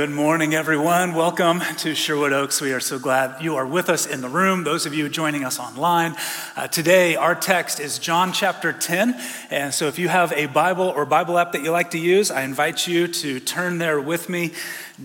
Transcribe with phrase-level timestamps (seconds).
[0.00, 1.12] Good morning, everyone.
[1.12, 2.62] Welcome to Sherwood Oaks.
[2.62, 4.64] We are so glad you are with us in the room.
[4.64, 6.16] Those of you joining us online,
[6.56, 9.14] uh, today our text is John chapter 10.
[9.50, 12.30] And so if you have a Bible or Bible app that you like to use,
[12.30, 14.52] I invite you to turn there with me.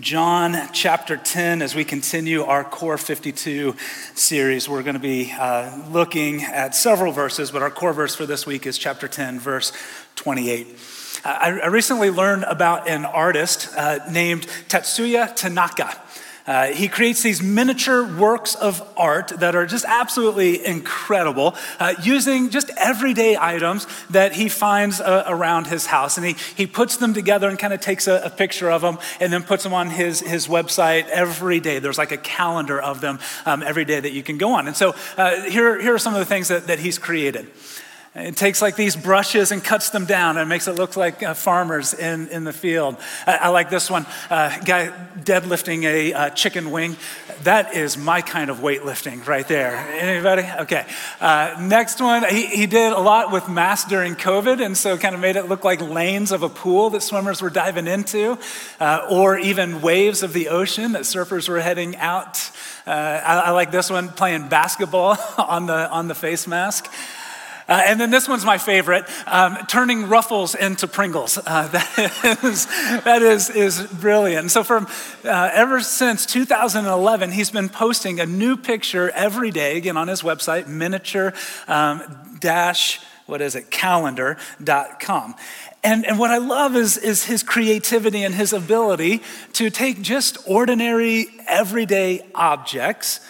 [0.00, 3.76] John chapter 10, as we continue our Core 52
[4.14, 8.24] series, we're going to be uh, looking at several verses, but our core verse for
[8.24, 9.72] this week is chapter 10, verse
[10.14, 10.68] 28.
[11.26, 16.00] I, I recently learned about an artist uh, named Tatsuya Tanaka.
[16.46, 22.50] Uh, he creates these miniature works of art that are just absolutely incredible, uh, using
[22.50, 26.16] just everyday items that he finds uh, around his house.
[26.16, 28.98] And he, he puts them together and kind of takes a, a, picture of them
[29.18, 31.80] and then puts them on his, his website every day.
[31.80, 34.68] There's like a calendar of them um, every day that you can go on.
[34.68, 37.50] And so uh, here, here are some of the things that, that he's created.
[38.18, 41.34] It takes like these brushes and cuts them down and makes it look like uh,
[41.34, 42.96] farmers in, in the field.
[43.26, 46.96] I, I like this one uh, guy deadlifting a uh, chicken wing.
[47.42, 49.76] That is my kind of weightlifting right there.
[49.76, 50.44] Anybody?
[50.60, 50.86] Okay.
[51.20, 55.14] Uh, next one, he, he did a lot with masks during COVID, and so kind
[55.14, 58.38] of made it look like lanes of a pool that swimmers were diving into,
[58.80, 62.50] uh, or even waves of the ocean that surfers were heading out.
[62.86, 66.90] Uh, I, I like this one, playing basketball on the, on the face mask.
[67.68, 71.36] Uh, and then this one's my favorite um, turning ruffles into Pringles.
[71.38, 72.66] Uh, that is,
[73.02, 74.50] that is, is brilliant.
[74.52, 74.86] So, from
[75.24, 80.22] uh, ever since 2011, he's been posting a new picture every day, again on his
[80.22, 81.34] website, miniature
[81.66, 82.02] um,
[82.38, 85.34] dash, what is it, calendar.com.
[85.82, 89.22] And, and what I love is, is his creativity and his ability
[89.54, 93.20] to take just ordinary, everyday objects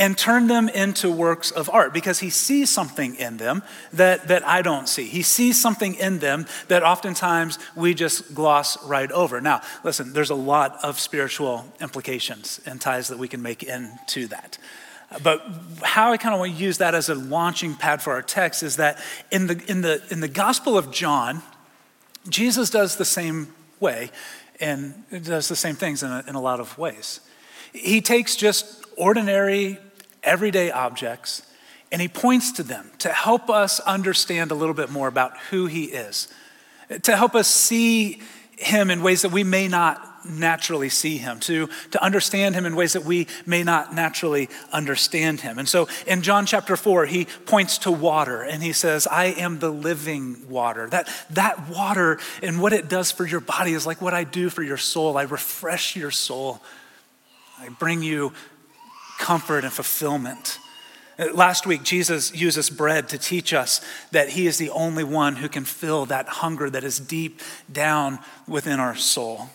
[0.00, 3.62] and turn them into works of art because he sees something in them
[3.92, 5.04] that, that I don't see.
[5.04, 9.42] He sees something in them that oftentimes we just gloss right over.
[9.42, 14.26] Now, listen, there's a lot of spiritual implications and ties that we can make into
[14.28, 14.56] that.
[15.22, 15.46] But
[15.82, 18.62] how I kind of want to use that as a launching pad for our text
[18.62, 18.98] is that
[19.30, 21.42] in the, in the, in the Gospel of John,
[22.26, 23.48] Jesus does the same
[23.80, 24.12] way
[24.60, 27.20] and does the same things in a, in a lot of ways.
[27.74, 29.78] He takes just ordinary
[30.22, 31.42] everyday objects,
[31.92, 35.66] and he points to them to help us understand a little bit more about who
[35.66, 36.28] he is,
[37.02, 38.20] to help us see
[38.56, 42.76] him in ways that we may not naturally see him, to, to understand him in
[42.76, 45.58] ways that we may not naturally understand him.
[45.58, 49.58] And so in John chapter 4, he points to water and he says, I am
[49.58, 50.88] the living water.
[50.88, 54.50] That, that water and what it does for your body is like what I do
[54.50, 55.16] for your soul.
[55.16, 56.60] I refresh your soul,
[57.58, 58.32] I bring you
[59.20, 60.58] comfort and fulfillment.
[61.34, 65.48] Last week, Jesus uses bread to teach us that He is the only one who
[65.48, 69.50] can fill that hunger that is deep down within our soul.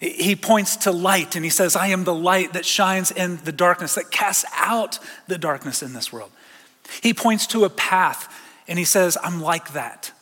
[0.00, 3.52] He points to light and he says, I am the light that shines in the
[3.52, 6.30] darkness, that casts out the darkness in this world.
[7.02, 8.34] He points to a path
[8.66, 10.12] and he says, I'm like that.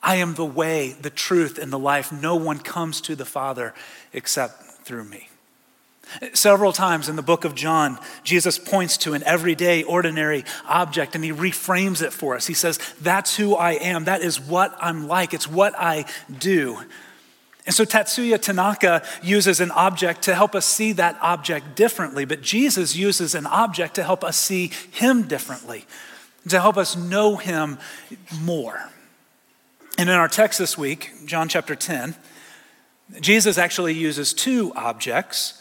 [0.00, 2.12] I am the way, the truth, and the life.
[2.12, 3.74] No one comes to the Father
[4.12, 5.25] except through me.
[6.32, 11.24] Several times in the book of John, Jesus points to an everyday, ordinary object and
[11.24, 12.46] he reframes it for us.
[12.46, 14.04] He says, That's who I am.
[14.04, 15.34] That is what I'm like.
[15.34, 16.04] It's what I
[16.38, 16.78] do.
[17.66, 22.40] And so Tatsuya Tanaka uses an object to help us see that object differently, but
[22.40, 25.84] Jesus uses an object to help us see him differently,
[26.48, 27.78] to help us know him
[28.40, 28.88] more.
[29.98, 32.14] And in our text this week, John chapter 10,
[33.20, 35.55] Jesus actually uses two objects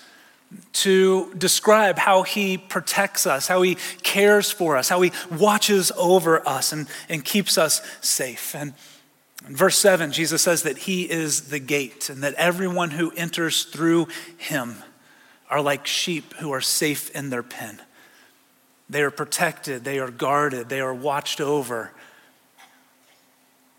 [0.74, 6.48] to describe how he protects us, how he cares for us, how he watches over
[6.48, 8.56] us and, and keeps us safe.
[8.56, 8.74] And
[9.48, 13.64] in verse 7, Jesus says that he is the gate and that everyone who enters
[13.64, 14.76] through him
[15.50, 17.82] are like sheep who are safe in their pen.
[18.90, 21.92] They are protected, they are guarded, they are watched over.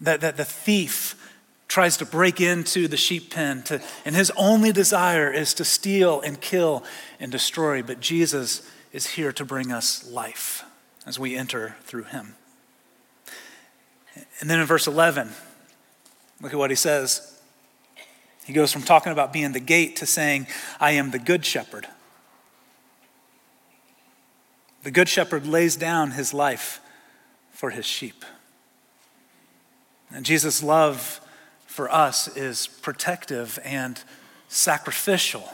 [0.00, 1.25] That, that the thief
[1.68, 6.20] tries to break into the sheep pen, to, and his only desire is to steal
[6.20, 6.84] and kill
[7.18, 7.82] and destroy.
[7.82, 10.64] But Jesus is here to bring us life
[11.04, 12.34] as we enter through him.
[14.40, 15.30] And then in verse 11,
[16.40, 17.38] look at what he says.
[18.44, 20.46] He goes from talking about being the gate to saying,
[20.78, 21.88] I am the good shepherd.
[24.84, 26.80] The good shepherd lays down his life
[27.50, 28.24] for his sheep.
[30.12, 31.20] And Jesus' love
[31.76, 34.02] for us is protective and
[34.49, 35.46] sacrificial.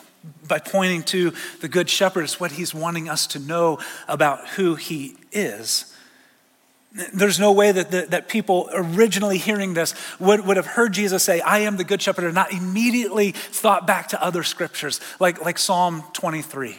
[0.46, 4.76] By pointing to the Good Shepherd, it's what he's wanting us to know about who
[4.76, 5.92] he is.
[7.12, 11.24] There's no way that, that, that, people originally hearing this would, would have heard Jesus
[11.24, 15.44] say, I am the good shepherd, and not immediately thought back to other scriptures, like,
[15.44, 16.76] like Psalm 23.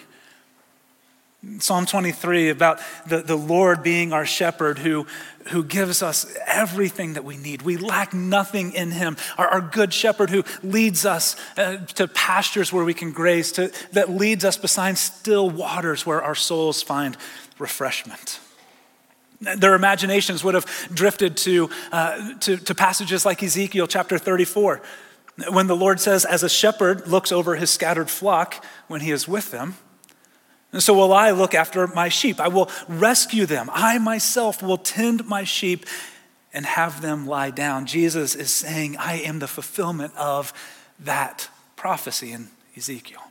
[1.60, 5.06] Psalm 23 about the, the Lord being our shepherd who,
[5.50, 7.64] who gives us everything that we need.
[7.64, 9.18] We lack nothing in him.
[9.38, 13.74] Our, our good shepherd who leads us uh, to pastures where we can graze, to,
[13.92, 17.18] that leads us beside still waters where our souls find
[17.60, 18.40] refreshment.
[19.42, 24.82] Their imaginations would have drifted to, uh, to, to passages like Ezekiel chapter 34,
[25.50, 29.28] when the Lord says, As a shepherd looks over his scattered flock when he is
[29.28, 29.76] with them,
[30.74, 32.40] and so will I look after my sheep.
[32.40, 33.70] I will rescue them.
[33.72, 35.86] I myself will tend my sheep
[36.52, 37.86] and have them lie down.
[37.86, 40.52] Jesus is saying, I am the fulfillment of
[41.00, 43.22] that prophecy in Ezekiel.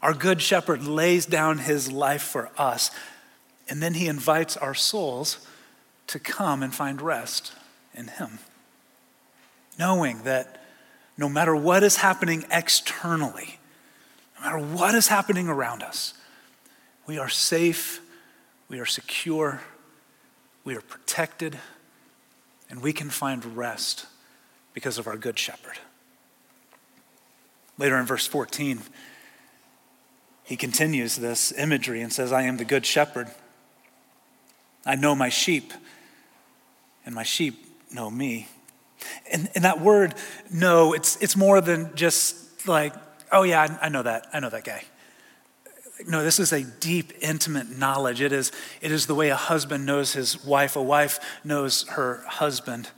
[0.00, 2.90] Our good shepherd lays down his life for us,
[3.68, 5.44] and then he invites our souls
[6.08, 7.52] to come and find rest
[7.94, 8.38] in him.
[9.76, 10.62] Knowing that
[11.16, 13.58] no matter what is happening externally,
[14.36, 16.14] no matter what is happening around us,
[17.06, 18.00] we are safe,
[18.68, 19.60] we are secure,
[20.64, 21.58] we are protected,
[22.70, 24.06] and we can find rest
[24.72, 25.78] because of our Good Shepherd.
[27.78, 28.80] Later in verse 14,
[30.44, 33.28] he continues this imagery and says, I am the Good Shepherd.
[34.86, 35.72] I know my sheep,
[37.06, 38.48] and my sheep know me.
[39.30, 40.14] And, and that word
[40.50, 42.94] know, it's, it's more than just like,
[43.32, 44.26] oh yeah, I, I know that.
[44.32, 44.84] I know that guy.
[46.06, 48.20] No, this is a deep, intimate knowledge.
[48.20, 52.22] It is, it is the way a husband knows his wife, a wife knows her
[52.26, 52.90] husband.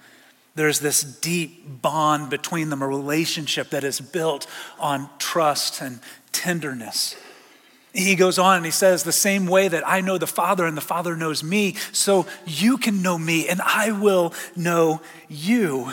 [0.56, 4.46] There's this deep bond between them, a relationship that is built
[4.78, 6.00] on trust and
[6.32, 7.14] tenderness.
[7.92, 10.76] He goes on and he says, The same way that I know the Father and
[10.76, 15.92] the Father knows me, so you can know me and I will know you.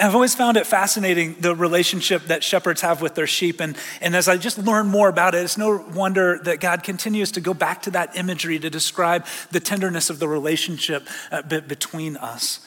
[0.00, 3.60] I've always found it fascinating the relationship that shepherds have with their sheep.
[3.60, 7.32] And, and as I just learn more about it, it's no wonder that God continues
[7.32, 12.16] to go back to that imagery to describe the tenderness of the relationship uh, between
[12.16, 12.66] us.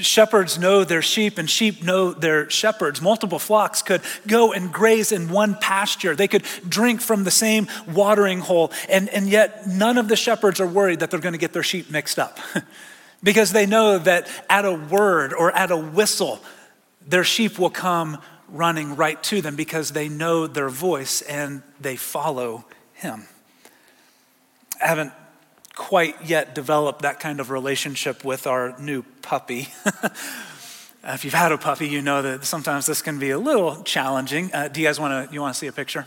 [0.00, 3.02] Shepherds know their sheep, and sheep know their shepherds.
[3.02, 6.14] Multiple flocks could go and graze in one pasture.
[6.14, 10.60] They could drink from the same watering hole, and, and yet none of the shepherds
[10.60, 12.38] are worried that they're going to get their sheep mixed up.
[13.24, 16.38] because they know that at a word or at a whistle,
[17.08, 18.18] their sheep will come
[18.48, 23.26] running right to them because they know their voice and they follow him.
[24.80, 25.12] I haven't
[25.74, 29.68] quite yet developed that kind of relationship with our new puppy.
[31.04, 34.52] if you've had a puppy, you know that sometimes this can be a little challenging.
[34.52, 35.34] Uh, do you guys want to?
[35.34, 36.06] You want to see a picture?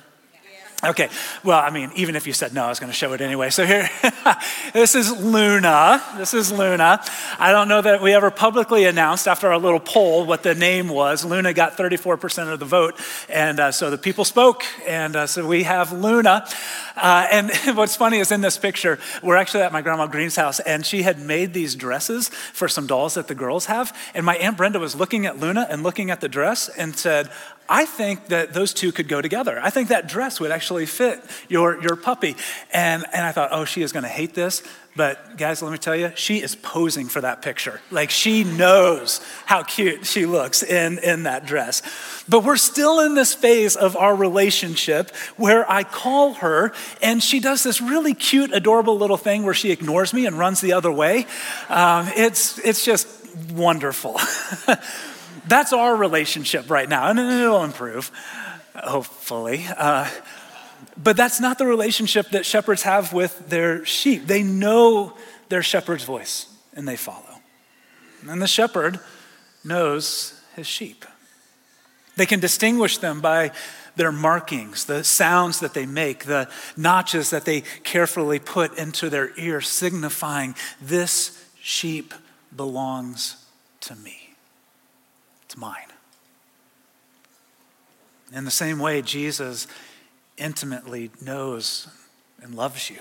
[0.84, 1.10] Okay,
[1.44, 3.50] well, I mean, even if you said no, I was going to show it anyway.
[3.50, 3.90] So here,
[4.74, 6.04] this is Luna.
[6.18, 7.04] This is Luna.
[7.40, 10.88] I don't know that we ever publicly announced after our little poll what the name
[10.88, 11.26] was.
[11.26, 12.94] Luna got 34% of the vote.
[13.28, 14.66] And uh, so the people spoke.
[14.86, 16.48] And uh, so we have Luna.
[16.96, 20.60] Uh, and what's funny is in this picture, we're actually at my grandma Green's house,
[20.60, 23.98] and she had made these dresses for some dolls that the girls have.
[24.14, 27.31] And my Aunt Brenda was looking at Luna and looking at the dress and said,
[27.69, 29.59] I think that those two could go together.
[29.62, 32.36] I think that dress would actually fit your, your puppy.
[32.71, 34.64] And, and I thought, oh, she is going to hate this.
[34.95, 37.81] But guys, let me tell you, she is posing for that picture.
[37.92, 41.83] Like she knows how cute she looks in, in that dress.
[42.28, 47.40] But we're still in this phase of our relationship where I call her and she
[47.40, 50.92] does this really cute, adorable little thing where she ignores me and runs the other
[50.92, 51.28] way.
[51.69, 53.07] Um, it's, it's just
[53.52, 54.19] wonderful.
[55.47, 58.11] That's our relationship right now, and it'll improve,
[58.75, 59.66] hopefully.
[59.75, 60.09] Uh,
[61.01, 64.27] but that's not the relationship that shepherds have with their sheep.
[64.27, 65.16] They know
[65.49, 67.23] their shepherd's voice and they follow.
[68.27, 68.99] And the shepherd
[69.63, 71.06] knows his sheep.
[72.16, 73.51] They can distinguish them by
[73.95, 79.31] their markings, the sounds that they make, the notches that they carefully put into their
[79.39, 82.13] ear, signifying this sheep
[82.56, 83.44] belongs
[83.81, 84.27] to me
[85.57, 85.92] mine.
[88.33, 89.68] In the same way, Jesus
[90.37, 91.87] intimately knows
[92.42, 92.99] and loves you.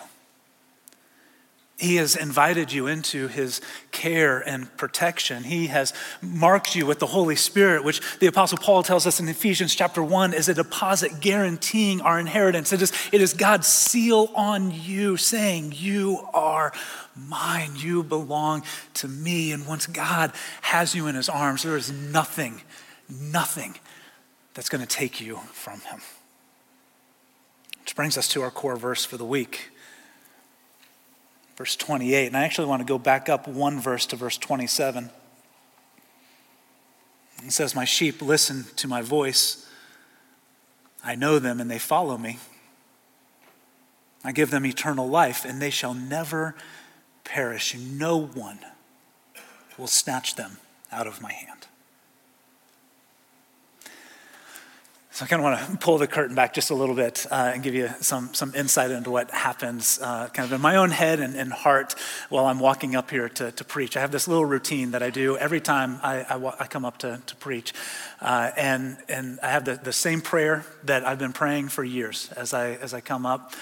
[1.79, 5.45] He has invited you into his care and protection.
[5.45, 5.93] He has
[6.23, 10.03] marked you with the Holy Spirit, which the Apostle Paul tells us in Ephesians chapter
[10.03, 12.73] 1 is a deposit guaranteeing our inheritance.
[12.73, 16.73] It is, it is God's seal on you, saying, You are
[17.15, 17.73] mine.
[17.77, 18.63] You belong
[18.95, 19.53] to me.
[19.53, 22.63] And once God has you in his arms, there is nothing,
[23.11, 23.77] nothing
[24.55, 26.01] that's going to take you from him.
[27.81, 29.73] Which brings us to our core verse for the week.
[31.57, 32.29] Verse 28.
[32.29, 35.11] And I actually want to go back up one verse to verse 27.
[37.45, 39.69] It says, My sheep listen to my voice.
[41.05, 42.39] I know them and they follow me.
[44.25, 46.57] I give them eternal life and they shall never
[47.25, 47.77] perish.
[47.77, 48.59] No one
[49.79, 50.59] will snatch them
[50.91, 51.67] out of my hand.
[55.17, 57.53] So I kind of want to pull the curtain back just a little bit uh,
[57.55, 60.91] and give you some, some insight into what happens uh, kind of in my own
[60.91, 61.95] head and, and, heart
[62.29, 63.97] while I'm walking up here to, to preach.
[63.97, 66.99] I have this little routine that I do every time I, I, I come up
[66.99, 67.73] to, to preach.
[68.21, 72.31] Uh, and, and I have the, the same prayer that I've been praying for years
[72.37, 73.55] as I, as I come up.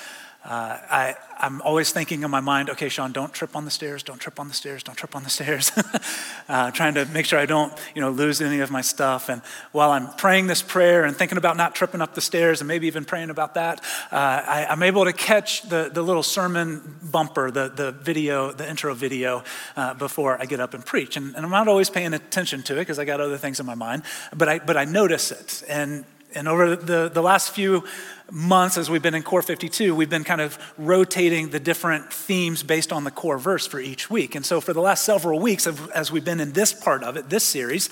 [0.45, 4.03] Uh, I, I'm always thinking in my mind, okay, Shawn, don't trip on the stairs,
[4.03, 5.73] don't trip on the stairs, don't trip on the stairs.
[6.49, 9.31] uh, trying to make sure I don't, you know, lose any of my stuff.
[9.31, 9.41] And
[9.73, 12.87] while I'm praying this prayer and thinking about not tripping up the stairs and maybe
[12.87, 13.81] even praying about that,
[14.13, 18.69] uh, I, am able to catch the, the little sermon bumper, the, the video, the
[18.69, 19.45] intro video
[19.77, 21.17] uh, before I get up and preach.
[21.17, 23.67] And, and I'm not always paying attention to it because I got other things in
[23.67, 24.03] my mind,
[24.37, 25.63] but I, but I notice it.
[25.69, 27.85] And and over the, the last few
[28.31, 32.63] months, as we've been in Core 52, we've been kind of rotating the different themes
[32.63, 34.35] based on the core verse for each week.
[34.35, 37.31] And so, for the last several weeks, as we've been in this part of it,
[37.31, 37.91] this series,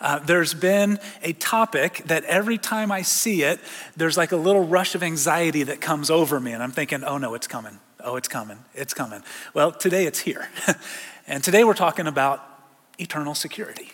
[0.00, 3.58] uh, there's been a topic that every time I see it,
[3.96, 6.52] there's like a little rush of anxiety that comes over me.
[6.52, 7.80] And I'm thinking, oh no, it's coming.
[8.00, 8.58] Oh, it's coming.
[8.74, 9.22] It's coming.
[9.54, 10.48] Well, today it's here.
[11.26, 12.44] and today we're talking about
[12.98, 13.90] eternal security.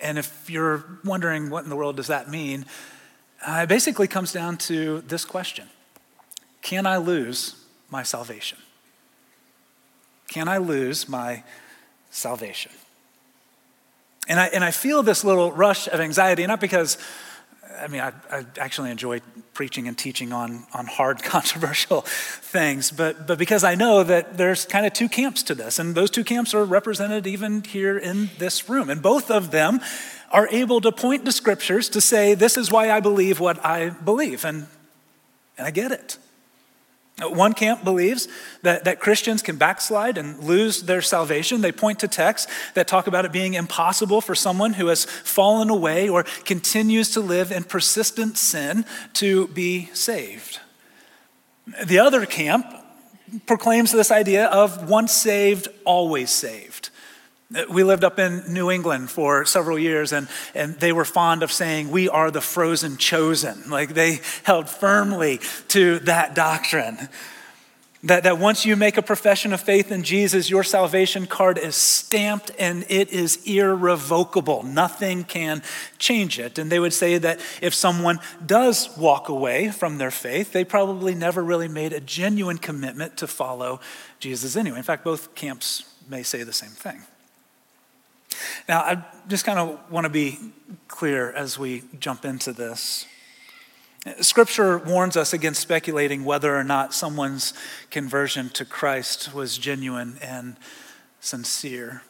[0.00, 2.66] And if you're wondering what in the world does that mean,
[3.46, 5.68] uh, it basically comes down to this question
[6.62, 7.56] Can I lose
[7.90, 8.58] my salvation?
[10.28, 11.42] Can I lose my
[12.10, 12.72] salvation?
[14.28, 16.98] And I, and I feel this little rush of anxiety, not because
[17.78, 19.20] I mean, I, I, actually enjoy
[19.54, 24.64] preaching and teaching on, on hard, controversial things, but, but because I know that there's
[24.64, 28.30] kind of two camps to this, and those two camps are represented even here in
[28.38, 28.90] this room.
[28.90, 29.80] And both of them
[30.30, 33.90] are able to point to scriptures to say, this is why I believe what I
[33.90, 34.44] believe.
[34.44, 34.66] And,
[35.58, 36.18] and I get it.
[37.22, 38.28] One camp believes
[38.62, 41.60] that, that Christians can backslide and lose their salvation.
[41.60, 45.70] They point to texts that talk about it being impossible for someone who has fallen
[45.70, 48.84] away or continues to live in persistent sin
[49.14, 50.60] to be saved.
[51.84, 52.66] The other camp
[53.46, 56.69] proclaims this idea of once saved, always saved.
[57.68, 61.50] We lived up in New England for several years, and, and they were fond of
[61.50, 63.68] saying, We are the frozen chosen.
[63.68, 67.08] Like they held firmly to that doctrine.
[68.04, 71.76] That, that once you make a profession of faith in Jesus, your salvation card is
[71.76, 74.62] stamped and it is irrevocable.
[74.62, 75.62] Nothing can
[75.98, 76.58] change it.
[76.58, 81.14] And they would say that if someone does walk away from their faith, they probably
[81.14, 83.80] never really made a genuine commitment to follow
[84.18, 84.78] Jesus anyway.
[84.78, 87.02] In fact, both camps may say the same thing.
[88.68, 90.38] Now, I just kind of want to be
[90.88, 93.06] clear as we jump into this.
[94.20, 97.52] Scripture warns us against speculating whether or not someone's
[97.90, 100.56] conversion to Christ was genuine and
[101.20, 102.02] sincere.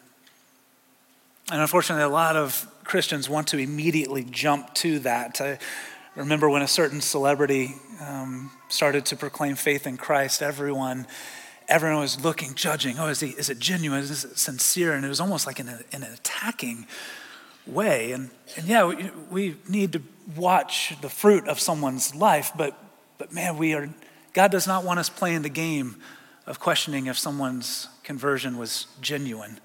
[1.50, 5.40] And unfortunately, a lot of Christians want to immediately jump to that.
[5.40, 5.58] I
[6.14, 11.08] remember when a certain celebrity um, started to proclaim faith in Christ, everyone
[11.70, 12.98] everyone was looking, judging.
[12.98, 14.00] Oh, is, he, is it genuine?
[14.00, 14.92] Is it sincere?
[14.92, 16.86] And it was almost like in, a, in an attacking
[17.66, 18.12] way.
[18.12, 20.02] And, and yeah, we, we need to
[20.36, 22.76] watch the fruit of someone's life, but,
[23.18, 23.88] but man, we are,
[24.32, 25.96] God does not want us playing the game
[26.46, 29.60] of questioning if someone's conversion was genuine.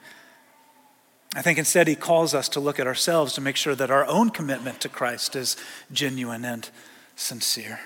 [1.35, 4.05] I think instead he calls us to look at ourselves to make sure that our
[4.05, 5.57] own commitment to Christ is
[5.91, 6.69] genuine and
[7.15, 7.79] sincere.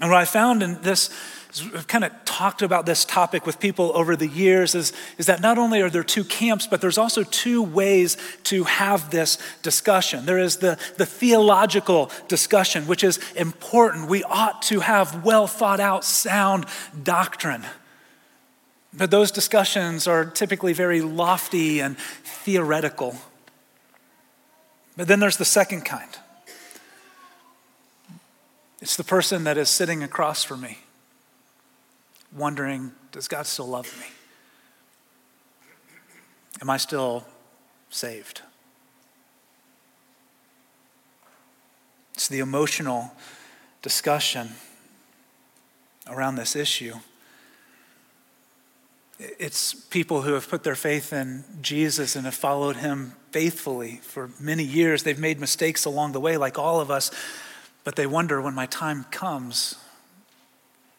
[0.00, 1.10] And what I found in this
[1.74, 5.40] I've kind of talked about this topic with people over the years is, is that
[5.40, 10.26] not only are there two camps, but there's also two ways to have this discussion.
[10.26, 14.08] There is the, the theological discussion, which is important.
[14.08, 16.66] We ought to have well thought out, sound
[17.02, 17.66] doctrine.
[18.94, 23.16] But those discussions are typically very lofty and theoretical.
[24.96, 26.16] But then there's the second kind.
[28.80, 30.78] It's the person that is sitting across from me
[32.34, 34.06] wondering, does God still love me?
[36.60, 37.26] Am I still
[37.90, 38.42] saved?
[42.14, 43.12] It's the emotional
[43.82, 44.50] discussion
[46.06, 46.94] around this issue.
[49.18, 54.30] It's people who have put their faith in Jesus and have followed him faithfully for
[54.38, 55.02] many years.
[55.02, 57.10] They've made mistakes along the way, like all of us,
[57.84, 59.76] but they wonder when my time comes,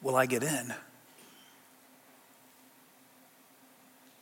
[0.01, 0.73] will I get in?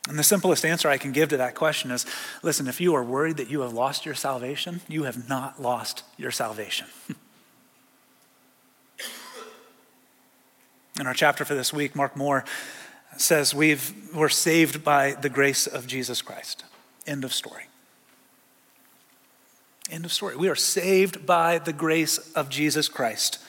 [0.08, 2.04] And the simplest answer I can give to that question is
[2.42, 6.02] listen, if you are worried that you have lost your salvation, you have not lost
[6.16, 6.88] your salvation.
[10.98, 12.44] In our chapter for this week, Mark Moore
[13.16, 16.64] says, We've, We're saved by the grace of Jesus Christ.
[17.06, 17.69] End of story.
[19.90, 20.36] End of story.
[20.36, 23.40] We are saved by the grace of Jesus Christ.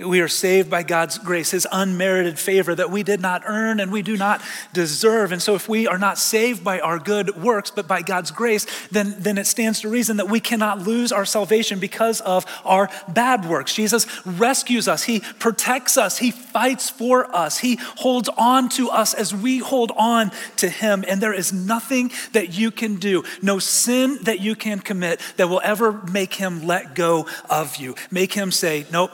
[0.00, 3.90] We are saved by God's grace, His unmerited favor that we did not earn and
[3.90, 4.40] we do not
[4.72, 5.32] deserve.
[5.32, 8.64] And so, if we are not saved by our good works, but by God's grace,
[8.92, 12.88] then, then it stands to reason that we cannot lose our salvation because of our
[13.08, 13.74] bad works.
[13.74, 19.14] Jesus rescues us, He protects us, He fights for us, He holds on to us
[19.14, 21.04] as we hold on to Him.
[21.08, 25.48] And there is nothing that you can do, no sin that you can commit that
[25.48, 29.10] will ever make Him let go of you, make Him say, Nope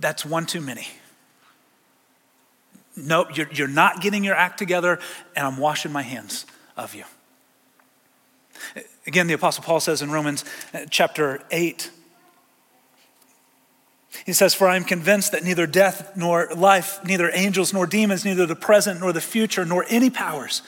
[0.00, 0.88] that's one too many.
[2.96, 4.98] Nope, you're, you're not getting your act together,
[5.36, 6.44] and I'm washing my hands
[6.76, 7.04] of you.
[9.06, 11.90] Again, the Apostle Paul says in Romans uh, chapter 8,
[14.26, 18.24] he says, For I am convinced that neither death nor life, neither angels nor demons,
[18.24, 20.62] neither the present nor the future, nor any powers,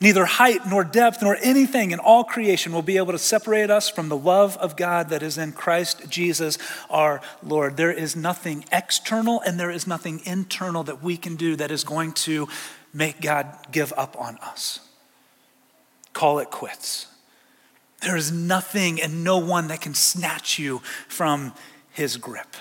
[0.00, 3.88] Neither height nor depth nor anything in all creation will be able to separate us
[3.88, 6.58] from the love of God that is in Christ Jesus
[6.90, 7.76] our Lord.
[7.76, 11.82] There is nothing external and there is nothing internal that we can do that is
[11.82, 12.46] going to
[12.92, 14.80] make God give up on us.
[16.12, 17.06] Call it quits.
[18.02, 21.54] There is nothing and no one that can snatch you from
[21.90, 22.54] his grip.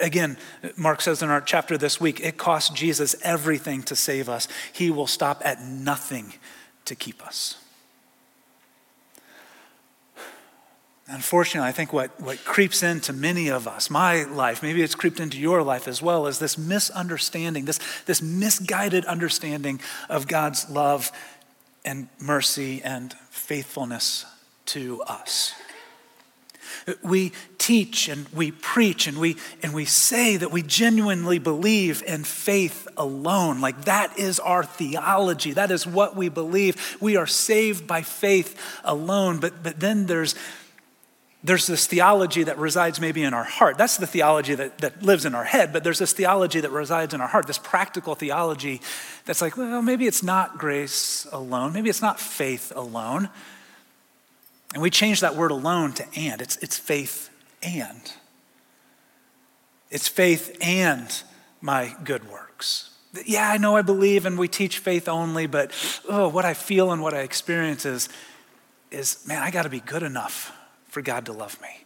[0.00, 0.36] Again,
[0.76, 4.48] Mark says in our chapter this week, it cost Jesus everything to save us.
[4.72, 6.34] He will stop at nothing
[6.84, 7.56] to keep us.
[11.10, 15.20] Unfortunately, I think what, what creeps into many of us, my life, maybe it's creeped
[15.20, 21.10] into your life as well, is this misunderstanding, this, this misguided understanding of God's love
[21.82, 24.26] and mercy and faithfulness
[24.66, 25.54] to us.
[27.02, 32.24] We teach and we preach and we, and we say that we genuinely believe in
[32.24, 33.60] faith alone.
[33.60, 35.52] Like that is our theology.
[35.52, 36.96] That is what we believe.
[37.00, 39.38] We are saved by faith alone.
[39.38, 40.34] But, but then there's,
[41.44, 43.78] there's this theology that resides maybe in our heart.
[43.78, 47.14] That's the theology that, that lives in our head, but there's this theology that resides
[47.14, 48.80] in our heart, this practical theology
[49.24, 51.72] that's like, well, maybe it's not grace alone.
[51.72, 53.28] Maybe it's not faith alone.
[54.74, 56.40] And we change that word alone to and.
[56.40, 57.30] It's, it's faith
[57.62, 58.12] and.
[59.90, 61.22] It's faith and
[61.60, 62.90] my good works.
[63.24, 65.72] Yeah, I know I believe and we teach faith only, but
[66.08, 68.08] oh, what I feel and what I experience is,
[68.90, 70.52] is man, I got to be good enough
[70.88, 71.84] for God to love me.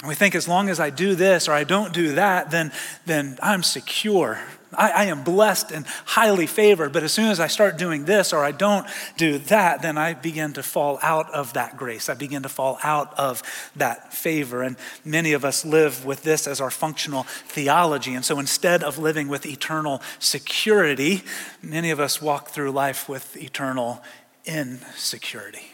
[0.00, 2.70] And we think as long as I do this or I don't do that, then,
[3.06, 4.38] then I'm secure.
[4.74, 6.92] I, I, am blessed and highly favored.
[6.92, 10.12] But as soon as I start doing this or I don't do that, then I
[10.12, 12.10] begin to fall out of that grace.
[12.10, 13.42] I begin to fall out of
[13.76, 14.62] that favor.
[14.62, 18.12] And many of us live with this as our functional theology.
[18.12, 21.22] And so instead of living with eternal security,
[21.62, 24.02] many of us walk through life with eternal
[24.44, 25.70] insecurity,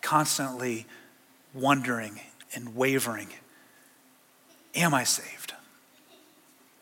[0.00, 0.86] constantly
[1.52, 2.20] wondering
[2.54, 3.28] and wavering
[4.74, 5.54] Am I saved?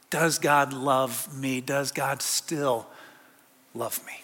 [0.09, 1.61] Does God love me?
[1.61, 2.87] Does God still
[3.75, 4.23] love me?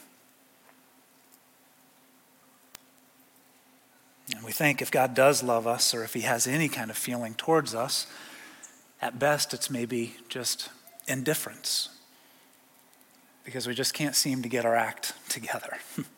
[4.34, 6.96] And we think if God does love us, or if He has any kind of
[6.96, 8.06] feeling towards us,
[9.00, 10.70] at best it's maybe just
[11.06, 11.88] indifference
[13.44, 15.78] because we just can't seem to get our act together.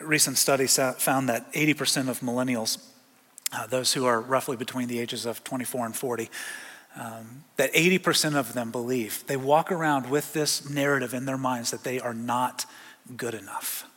[0.00, 2.78] Recent study found that 80% of millennials,
[3.52, 6.30] uh, those who are roughly between the ages of 24 and 40,
[6.96, 11.70] um, that 80% of them believe, they walk around with this narrative in their minds
[11.70, 12.66] that they are not
[13.16, 13.87] good enough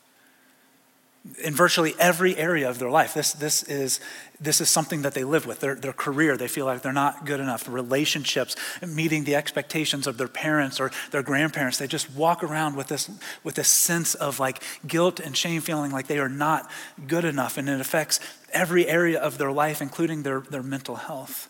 [1.44, 3.14] in virtually every area of their life.
[3.14, 4.00] This, this, is,
[4.40, 5.60] this is something that they live with.
[5.60, 7.68] Their, their career, they feel like they're not good enough.
[7.70, 8.56] Relationships,
[8.86, 11.78] meeting the expectations of their parents or their grandparents.
[11.78, 13.10] They just walk around with this,
[13.44, 16.70] with this sense of like guilt and shame, feeling like they are not
[17.08, 17.58] good enough.
[17.58, 18.20] And it affects
[18.52, 21.50] every area of their life, including their, their mental health.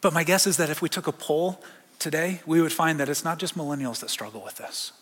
[0.00, 1.62] But my guess is that if we took a poll
[1.98, 4.92] today, we would find that it's not just millennials that struggle with this.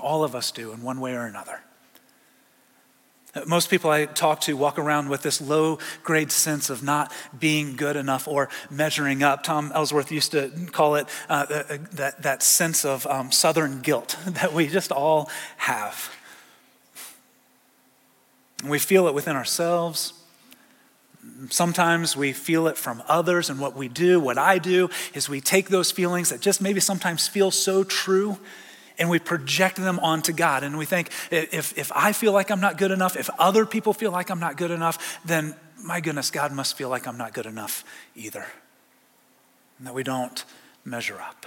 [0.00, 1.60] All of us do in one way or another.
[3.46, 7.76] Most people I talk to walk around with this low grade sense of not being
[7.76, 9.42] good enough or measuring up.
[9.42, 11.46] Tom Ellsworth used to call it uh,
[11.92, 16.14] that, that sense of um, southern guilt that we just all have.
[18.64, 20.14] We feel it within ourselves,
[21.50, 25.40] Sometimes we feel it from others, and what we do, what I do, is we
[25.40, 28.38] take those feelings that just maybe sometimes feel so true
[28.98, 30.62] and we project them onto God.
[30.62, 33.92] And we think, if, if I feel like I'm not good enough, if other people
[33.92, 37.32] feel like I'm not good enough, then my goodness, God must feel like I'm not
[37.32, 38.46] good enough either.
[39.78, 40.44] And that we don't
[40.84, 41.46] measure up.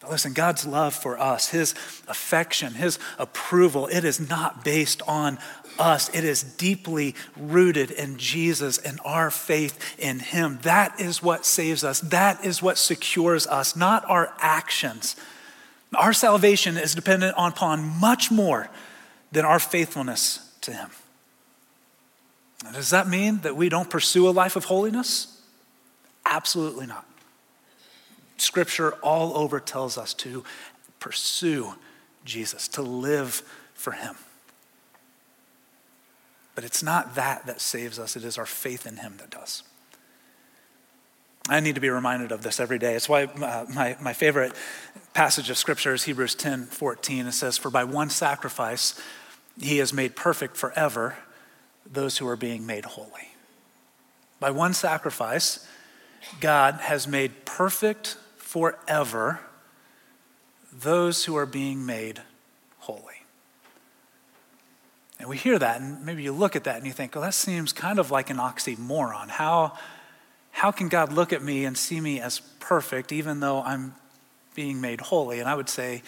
[0.00, 1.72] But listen, God's love for us, His
[2.06, 5.38] affection, His approval, it is not based on
[5.78, 6.08] us.
[6.14, 10.60] It is deeply rooted in Jesus and our faith in Him.
[10.62, 12.00] That is what saves us.
[12.00, 15.16] That is what secures us, not our actions.
[15.94, 18.68] Our salvation is dependent upon much more
[19.32, 20.90] than our faithfulness to Him.
[22.72, 25.40] Does that mean that we don't pursue a life of holiness?
[26.26, 27.07] Absolutely not.
[28.40, 30.44] Scripture all over tells us to
[31.00, 31.74] pursue
[32.24, 33.42] Jesus, to live
[33.74, 34.16] for Him.
[36.54, 39.62] But it's not that that saves us, it is our faith in Him that does.
[41.48, 42.94] I need to be reminded of this every day.
[42.94, 44.52] It's why uh, my, my favorite
[45.14, 47.26] passage of Scripture is Hebrews 10 14.
[47.26, 49.00] It says, For by one sacrifice
[49.58, 51.16] He has made perfect forever
[51.90, 53.32] those who are being made holy.
[54.40, 55.66] By one sacrifice,
[56.40, 58.16] God has made perfect
[58.48, 59.40] forever
[60.72, 62.18] those who are being made
[62.78, 63.02] holy.
[65.20, 67.34] And we hear that, and maybe you look at that and you think, well, that
[67.34, 69.28] seems kind of like an oxymoron.
[69.28, 69.76] How,
[70.50, 73.94] how can God look at me and see me as perfect even though I'm
[74.54, 75.40] being made holy?
[75.40, 76.02] And I would say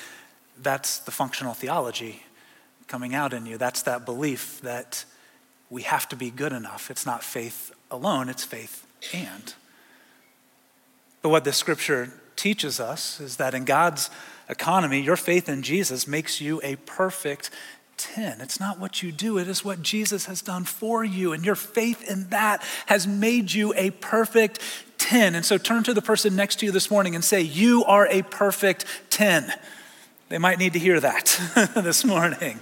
[0.63, 2.23] that's the functional theology
[2.87, 3.59] coming out in you.
[3.59, 5.05] That's that belief that
[5.69, 6.91] we have to be good enough.
[6.91, 9.53] It's not faith alone, it's faith and.
[11.21, 14.09] But what the scripture teaches us is that in God's
[14.49, 17.51] economy, your faith in Jesus makes you a perfect
[17.99, 18.41] 10.
[18.41, 21.35] It's not what you do, it is what Jesus has done for you.
[21.35, 24.59] And your faith in that has made you a perfect
[24.97, 25.35] 10.
[25.35, 28.07] And so turn to the person next to you this morning and say, You are
[28.09, 29.53] a perfect 10.
[30.31, 32.59] They might need to hear that this morning.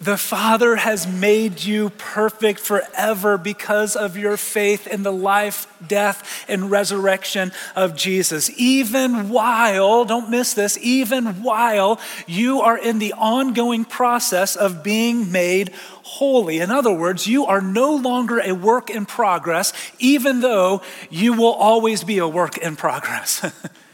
[0.00, 6.44] The Father has made you perfect forever because of your faith in the life, death,
[6.48, 8.48] and resurrection of Jesus.
[8.56, 15.32] Even while, don't miss this, even while you are in the ongoing process of being
[15.32, 15.72] made
[16.04, 16.60] holy.
[16.60, 20.80] In other words, you are no longer a work in progress, even though
[21.10, 23.44] you will always be a work in progress.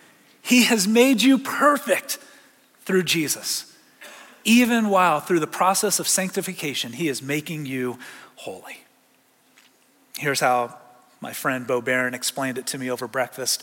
[0.43, 2.19] he has made you perfect
[2.85, 3.74] through Jesus
[4.45, 7.99] even while through the process of sanctification, He is making you
[8.37, 8.79] holy.
[10.17, 10.77] Here's how
[11.21, 13.63] my friend Bo Barron explained it to me over breakfast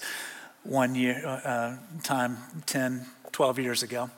[0.64, 4.10] one year, uh, time 10, 12 years ago.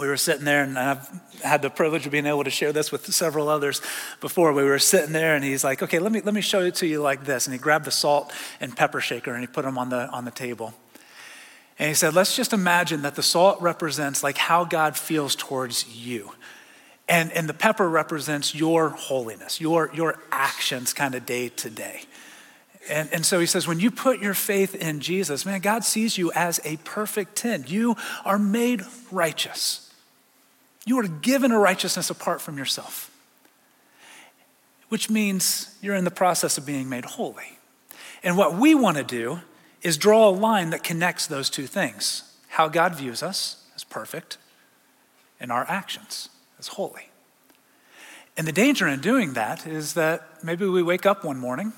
[0.00, 1.08] We were sitting there, and I've
[1.44, 3.80] had the privilege of being able to share this with several others
[4.20, 4.52] before.
[4.52, 6.86] We were sitting there, and he's like, "Okay, let me let me show it to
[6.86, 9.78] you like this." And he grabbed the salt and pepper shaker, and he put them
[9.78, 10.74] on the on the table.
[11.78, 15.88] And he said, let's just imagine that the salt represents like how God feels towards
[15.94, 16.32] you.
[17.08, 22.02] And, and the pepper represents your holiness, your, your actions kind of day to day.
[22.88, 26.16] And, and so he says, when you put your faith in Jesus, man, God sees
[26.16, 27.64] you as a perfect 10.
[27.66, 29.92] You are made righteous.
[30.86, 33.10] You are given a righteousness apart from yourself,
[34.90, 37.58] which means you're in the process of being made holy.
[38.22, 39.40] And what we want to do
[39.84, 44.38] is draw a line that connects those two things how God views us as perfect
[45.40, 47.10] and our actions as holy.
[48.36, 51.72] And the danger in doing that is that maybe we wake up one morning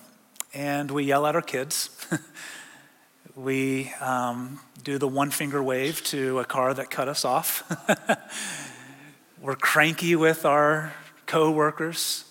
[0.54, 1.90] and we yell at our kids.
[3.34, 7.64] we um, do the one finger wave to a car that cut us off.
[9.40, 10.92] We're cranky with our
[11.26, 12.24] coworkers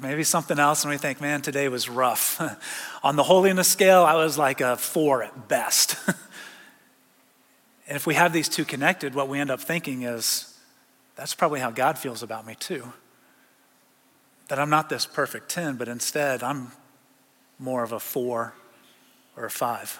[0.00, 2.40] maybe something else, and we think, man, today was rough.
[3.02, 5.96] On the holiness scale, I was like a four at best.
[7.86, 10.58] and if we have these two connected, what we end up thinking is,
[11.16, 12.92] that's probably how God feels about me too.
[14.48, 16.72] That I'm not this perfect 10, but instead I'm
[17.58, 18.54] more of a four
[19.36, 19.98] or a five.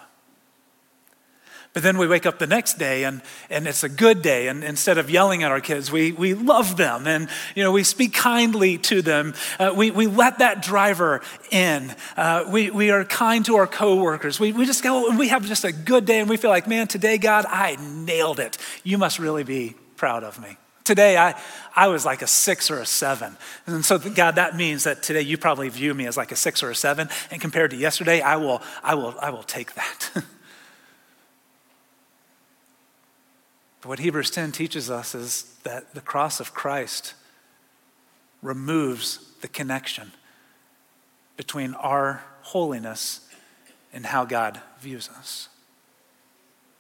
[1.75, 4.47] But then we wake up the next day and, and it's a good day.
[4.47, 7.83] And instead of yelling at our kids, we, we love them and you know, we
[7.83, 9.35] speak kindly to them.
[9.59, 11.93] Uh, we, we let that driver in.
[12.17, 14.39] Uh, we, we are kind to our coworkers.
[14.39, 16.69] We, we just go and we have just a good day and we feel like,
[16.69, 18.57] man, today, God, I nailed it.
[18.85, 20.57] You must really be proud of me.
[20.85, 21.35] Today, I,
[21.75, 23.37] I was like a six or a seven.
[23.67, 26.63] And so, God, that means that today you probably view me as like a six
[26.63, 27.09] or a seven.
[27.33, 30.11] And compared to yesterday, I will, I will, I will take that.
[33.85, 37.13] But what Hebrews 10 teaches us is that the cross of Christ
[38.41, 40.13] removes the connection
[41.37, 43.29] between our holiness
[43.93, 45.51] and how God views us.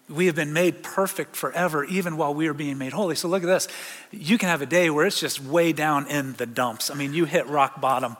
[0.08, 3.16] We have been made perfect forever, even while we are being made holy.
[3.16, 3.68] So look at this.
[4.10, 6.88] You can have a day where it's just way down in the dumps.
[6.88, 8.16] I mean, you hit rock bottom,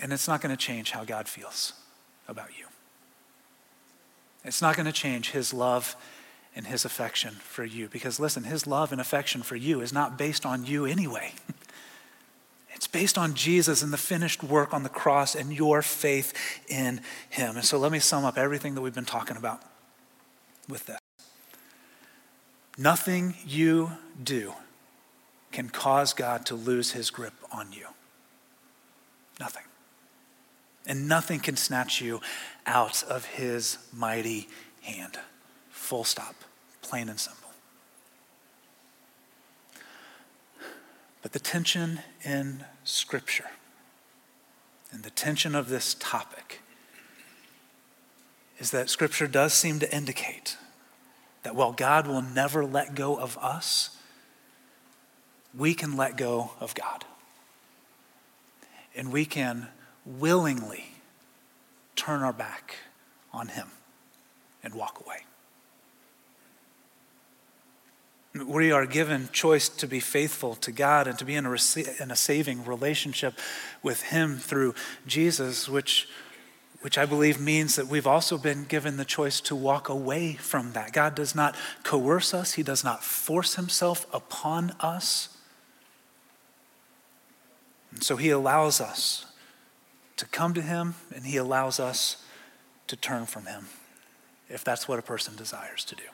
[0.00, 1.72] and it's not going to change how God feels
[2.28, 2.66] about you.
[4.44, 5.96] It's not going to change his love
[6.54, 7.88] and his affection for you.
[7.88, 11.32] Because listen, his love and affection for you is not based on you anyway.
[12.80, 16.32] It's based on Jesus and the finished work on the cross and your faith
[16.66, 17.56] in him.
[17.56, 19.60] And so let me sum up everything that we've been talking about
[20.66, 20.98] with this.
[22.78, 23.90] Nothing you
[24.24, 24.54] do
[25.52, 27.86] can cause God to lose his grip on you.
[29.38, 29.64] Nothing.
[30.86, 32.22] And nothing can snatch you
[32.64, 34.48] out of his mighty
[34.80, 35.18] hand.
[35.90, 36.36] Full stop.
[36.82, 37.50] Plain and simple.
[41.20, 43.50] But the tension in Scripture
[44.92, 46.60] and the tension of this topic
[48.60, 50.56] is that Scripture does seem to indicate
[51.42, 53.96] that while God will never let go of us,
[55.52, 57.04] we can let go of God.
[58.94, 59.66] And we can
[60.06, 60.92] willingly
[61.96, 62.76] turn our back
[63.32, 63.66] on Him
[64.62, 65.24] and walk away.
[68.32, 71.56] We are given choice to be faithful to God and to be in a,
[72.00, 73.34] in a saving relationship
[73.82, 76.08] with Him through Jesus, which,
[76.80, 80.72] which I believe means that we've also been given the choice to walk away from
[80.72, 80.92] that.
[80.92, 85.36] God does not coerce us, He does not force Himself upon us.
[87.90, 89.26] And so He allows us
[90.18, 92.24] to come to Him and He allows us
[92.86, 93.66] to turn from Him
[94.48, 96.04] if that's what a person desires to do.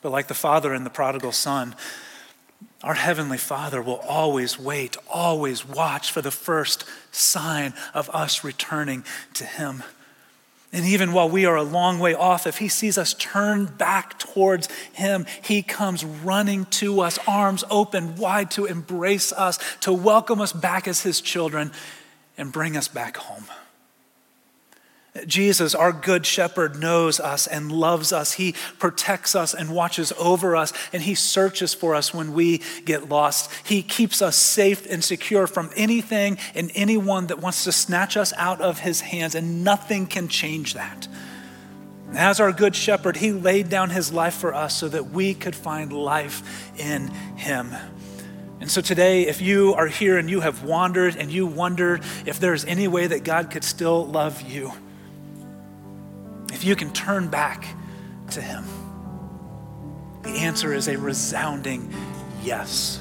[0.00, 1.74] But like the father and the prodigal son,
[2.82, 9.04] our Heavenly Father will always wait, always watch for the first sign of us returning
[9.34, 9.84] to Him.
[10.72, 14.18] And even while we are a long way off, if He sees us turn back
[14.18, 20.40] towards Him, He comes running to us, arms open wide to embrace us, to welcome
[20.40, 21.70] us back as His children,
[22.36, 23.44] and bring us back home.
[25.26, 28.32] Jesus, our good shepherd, knows us and loves us.
[28.32, 33.10] He protects us and watches over us, and He searches for us when we get
[33.10, 33.50] lost.
[33.66, 38.32] He keeps us safe and secure from anything and anyone that wants to snatch us
[38.38, 41.06] out of His hands, and nothing can change that.
[42.14, 45.54] As our good shepherd, He laid down His life for us so that we could
[45.54, 47.74] find life in Him.
[48.60, 52.40] And so today, if you are here and you have wandered and you wondered if
[52.40, 54.72] there's any way that God could still love you,
[56.52, 57.66] if you can turn back
[58.30, 58.64] to Him?
[60.22, 61.92] The answer is a resounding
[62.42, 63.00] yes.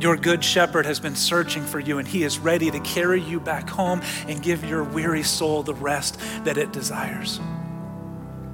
[0.00, 3.40] Your good shepherd has been searching for you, and he is ready to carry you
[3.40, 7.40] back home and give your weary soul the rest that it desires.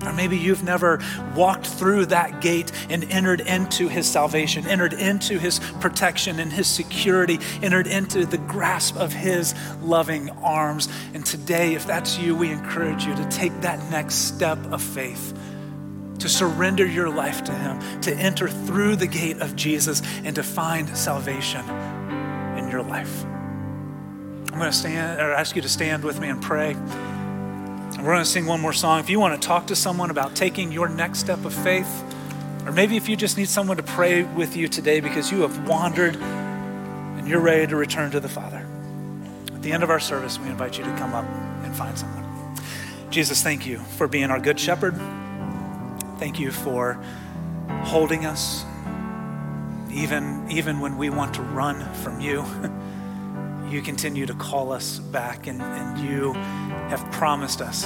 [0.04, 0.98] Or maybe you've never
[1.34, 6.66] walked through that gate and entered into his salvation, entered into his protection and his
[6.66, 10.88] security, entered into the grasp of his loving arms.
[11.12, 15.38] And today, if that's you, we encourage you to take that next step of faith,
[16.18, 20.42] to surrender your life to him, to enter through the gate of Jesus and to
[20.42, 21.68] find salvation
[22.56, 23.24] in your life.
[23.24, 26.74] I'm going to stand or ask you to stand with me and pray.
[28.00, 28.98] We're going to sing one more song.
[29.00, 32.02] If you want to talk to someone about taking your next step of faith,
[32.64, 35.68] or maybe if you just need someone to pray with you today because you have
[35.68, 38.66] wandered and you're ready to return to the Father.
[39.52, 41.26] At the end of our service, we invite you to come up
[41.62, 42.56] and find someone.
[43.10, 44.96] Jesus, thank you for being our good shepherd.
[46.18, 46.94] Thank you for
[47.82, 48.64] holding us,
[49.92, 52.46] even, even when we want to run from you.
[53.70, 57.83] you continue to call us back, and, and you have promised us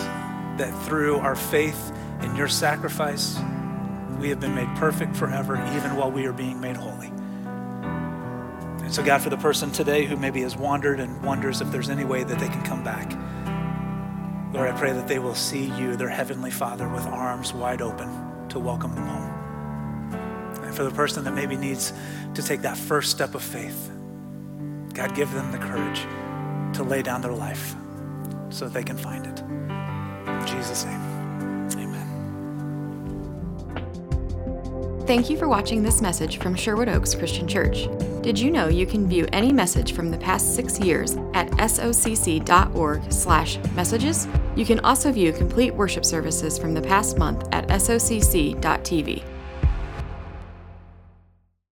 [0.57, 1.93] that through our faith
[2.23, 3.39] in your sacrifice,
[4.19, 7.09] we have been made perfect forever, even while we are being made holy.
[8.85, 11.91] And so, God, for the person today who maybe has wandered and wonders if there's
[11.91, 13.13] any way that they can come back,
[14.55, 18.49] Lord, I pray that they will see you, their heavenly Father, with arms wide open
[18.51, 20.63] to welcome them home.
[20.63, 21.93] And for the person that maybe needs
[22.35, 23.91] to take that first step of faith,
[24.95, 26.07] God, give them the courage
[26.77, 27.75] to lay down their life
[28.51, 29.41] so they can find it.
[29.41, 31.01] In Jesus' name,
[31.73, 32.07] amen.
[35.05, 37.89] Thank you for watching this message from Sherwood Oaks Christian Church.
[38.23, 43.13] Did you know you can view any message from the past six years at socc.org
[43.13, 44.29] slash messages?
[44.55, 49.34] You can also view complete worship services from the past month at socc.tv.